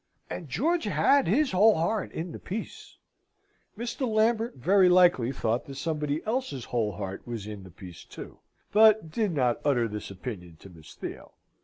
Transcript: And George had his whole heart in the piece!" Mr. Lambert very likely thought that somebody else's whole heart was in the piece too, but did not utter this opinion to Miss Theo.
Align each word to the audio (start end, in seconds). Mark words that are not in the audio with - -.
And 0.31 0.49
George 0.49 0.85
had 0.85 1.27
his 1.27 1.51
whole 1.51 1.75
heart 1.75 2.11
in 2.11 2.31
the 2.31 2.39
piece!" 2.39 2.97
Mr. 3.77 4.07
Lambert 4.11 4.55
very 4.55 4.89
likely 4.89 5.31
thought 5.31 5.67
that 5.67 5.75
somebody 5.75 6.23
else's 6.25 6.65
whole 6.65 6.93
heart 6.93 7.27
was 7.27 7.45
in 7.45 7.61
the 7.61 7.69
piece 7.69 8.03
too, 8.03 8.39
but 8.71 9.11
did 9.11 9.31
not 9.31 9.61
utter 9.63 9.87
this 9.87 10.09
opinion 10.09 10.55
to 10.61 10.71
Miss 10.71 10.95
Theo. 10.95 11.33